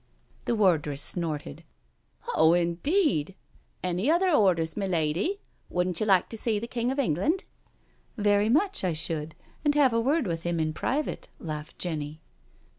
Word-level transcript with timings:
'* 0.25 0.45
The 0.45 0.55
wardress 0.55 0.99
snorted. 0.99 1.63
"Ho, 2.21 2.53
indeed 2.53 3.35
I 3.83 3.87
Any. 3.89 4.07
othec 4.07 4.35
orders, 4.35 4.75
me 4.75 4.87
lady? 4.87 5.41
Wouldn't 5.69 5.99
you 5.99 6.07
like 6.07 6.27
to 6.29 6.37
see 6.39 6.57
the 6.57 6.65
King 6.65 6.91
of 6.91 6.97
England?"" 6.97 7.43
Very 8.17 8.49
much, 8.49 8.83
I 8.83 8.93
should, 8.93 9.35
and 9.63 9.75
have 9.75 9.93
a 9.93 10.01
word 10.01 10.25
with 10.25 10.41
him 10.41 10.59
in 10.59 10.73
private," 10.73 11.29
laughed 11.37 11.77
Jenny. 11.77 12.19